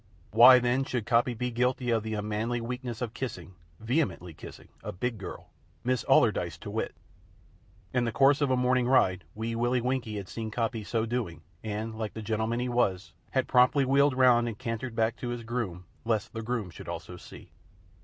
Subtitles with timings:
[0.31, 4.91] Why, then, should Coppy be guilty of the unmanly weakness of kissing vehemently kissing a
[4.91, 5.51] "big girl,"
[5.83, 6.95] Miss Allardyce to wit?
[7.93, 11.43] In the course of a morning ride, Wee Willie Winkie had seen Coppy so doing,
[11.63, 15.43] and, like the gentleman he was, had promptly wheeled round and cantered back to his
[15.43, 17.51] groom, lest the groom should also see.